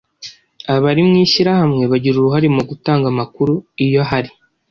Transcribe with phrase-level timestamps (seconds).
[0.73, 3.53] abari mu mashyirahamwe bagira uruhare mu gutanga amakuru
[3.85, 4.31] iyo ahari